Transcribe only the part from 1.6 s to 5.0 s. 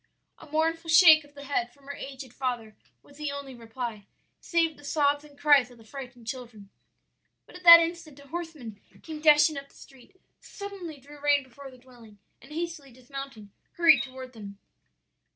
from her aged father was the only reply, save the